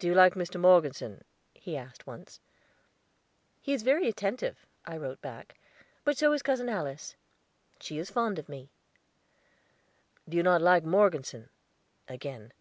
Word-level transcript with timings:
"Do 0.00 0.08
you 0.08 0.14
like 0.14 0.34
Mr. 0.34 0.58
Morgeson?" 0.60 1.22
he 1.54 1.76
asked 1.76 2.04
once. 2.04 2.40
"He 3.62 3.72
is 3.72 3.84
very 3.84 4.08
attentive," 4.08 4.66
I 4.84 4.96
wrote 4.96 5.20
back. 5.22 5.54
"But 6.02 6.18
so 6.18 6.32
is 6.32 6.42
Cousin 6.42 6.68
Alice, 6.68 7.14
she 7.78 7.96
is 7.98 8.10
fond 8.10 8.40
of 8.40 8.48
me." 8.48 8.70
"You 10.26 10.32
do 10.32 10.42
not 10.42 10.62
like 10.62 10.82
Morgeson?" 10.82 11.48
again. 12.08 12.52